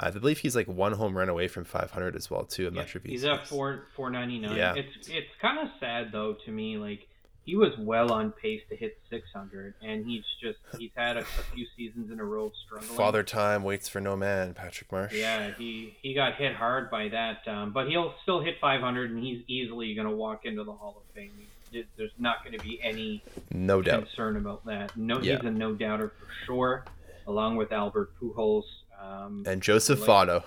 [0.00, 2.66] I believe he's like one home run away from 500 as well too.
[2.66, 4.56] I'm yeah, not sure if he's, he's at four 499.
[4.56, 6.78] Yeah, it's it's kind of sad though to me.
[6.78, 7.06] Like
[7.44, 11.54] he was well on pace to hit 600, and he's just he's had a, a
[11.54, 12.96] few seasons in a row of struggling.
[12.96, 15.12] Father time waits for no man, Patrick Marsh.
[15.12, 19.22] Yeah, he he got hit hard by that, um, but he'll still hit 500, and
[19.22, 21.32] he's easily going to walk into the Hall of Fame.
[21.72, 24.96] There's not going to be any no doubt concern about that.
[24.96, 25.36] No, yeah.
[25.36, 26.84] he's a no doubter for sure,
[27.26, 28.64] along with Albert Pujols
[29.00, 30.44] um, and Joseph like, Votto,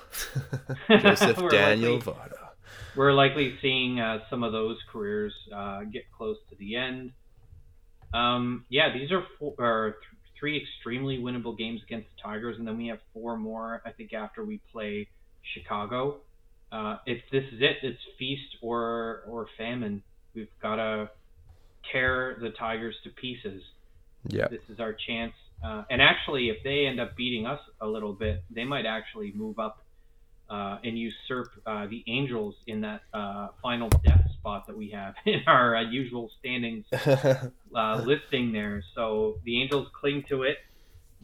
[1.01, 2.37] Joseph Daniel likely, Votto.
[2.95, 7.11] We're likely seeing uh, some of those careers uh, get close to the end.
[8.13, 12.67] Um, yeah, these are, four, are th- three extremely winnable games against the Tigers, and
[12.67, 13.81] then we have four more.
[13.85, 15.07] I think after we play
[15.55, 16.17] Chicago,
[16.71, 20.03] uh, if this is it, it's feast or or famine.
[20.35, 21.09] We've got to
[21.91, 23.61] tear the Tigers to pieces.
[24.27, 24.47] Yeah.
[24.47, 25.33] This is our chance.
[25.63, 29.31] Uh, and actually, if they end up beating us a little bit, they might actually
[29.33, 29.83] move up
[30.49, 35.15] uh, and usurp uh, the Angels in that uh, final death spot that we have
[35.25, 38.83] in our uh, usual standings uh, listing there.
[38.93, 40.57] So the Angels cling to it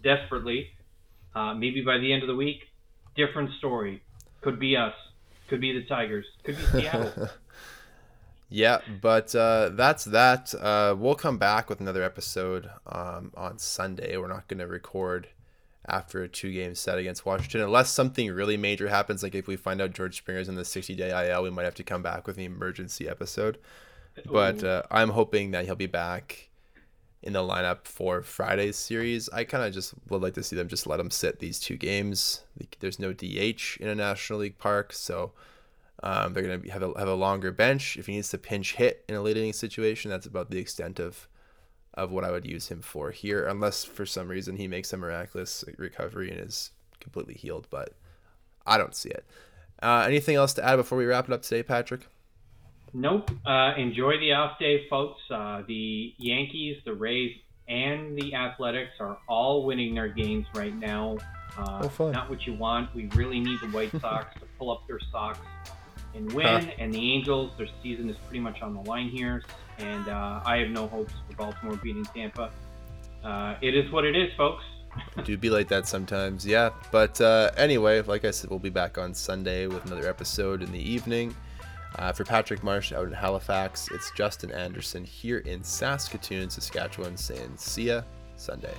[0.01, 0.69] desperately.
[1.35, 2.61] maybe by the end of the week,
[3.15, 4.01] different story.
[4.41, 4.93] Could be us.
[5.49, 6.25] Could be the Tigers.
[6.43, 7.29] Could be Seattle.
[8.49, 10.53] Yeah, but uh, that's that.
[10.55, 14.17] Uh, we'll come back with another episode um, on Sunday.
[14.17, 15.27] We're not going to record
[15.87, 19.23] after a two game set against Washington unless something really major happens.
[19.23, 21.75] Like if we find out George Springer's in the 60 day IL, we might have
[21.75, 23.59] to come back with an emergency episode.
[24.25, 26.49] But uh, I'm hoping that he'll be back
[27.21, 29.29] in the lineup for Friday's series.
[29.29, 31.77] I kind of just would like to see them just let him sit these two
[31.77, 32.41] games.
[32.79, 35.33] There's no DH in a National League park, so
[36.01, 37.97] um, they're going to have a, have a longer bench.
[37.97, 40.99] If he needs to pinch hit in a late inning situation, that's about the extent
[40.99, 41.27] of
[41.95, 44.97] of what I would use him for here, unless for some reason he makes a
[44.97, 46.71] miraculous recovery and is
[47.01, 47.67] completely healed.
[47.69, 47.95] But
[48.65, 49.25] I don't see it.
[49.81, 52.07] Uh, anything else to add before we wrap it up today, Patrick?
[52.93, 53.31] Nope.
[53.45, 55.21] Uh, enjoy the off day, folks.
[55.29, 57.35] Uh, the Yankees, the Rays,
[57.67, 61.17] and the Athletics are all winning their games right now.
[61.57, 62.11] Uh, oh.
[62.11, 62.93] Not what you want.
[62.95, 65.39] We really need the White Sox to pull up their socks
[66.13, 66.45] and win.
[66.45, 66.71] Huh.
[66.77, 69.43] And the Angels, their season is pretty much on the line here,
[69.77, 72.51] and uh, I have no hopes for Baltimore beating Tampa.
[73.23, 74.63] Uh, it is what it is, folks.
[75.23, 76.69] do be like that sometimes, yeah.
[76.91, 80.71] But uh, anyway, like I said, we'll be back on Sunday with another episode in
[80.71, 81.35] the evening.
[81.95, 87.53] Uh, for Patrick Marsh out in Halifax, it's Justin Anderson here in Saskatoon, Saskatchewan, saying
[87.57, 88.03] see ya
[88.35, 88.75] Sunday.